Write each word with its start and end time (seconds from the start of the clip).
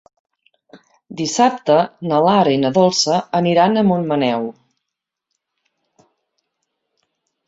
Dissabte 1.17 1.73
na 2.11 2.21
Lara 2.27 2.55
i 2.57 2.57
na 2.61 2.71
Dolça 2.77 3.19
aniran 3.41 3.77
a 3.77 3.83
Montmaneu. 3.89 4.47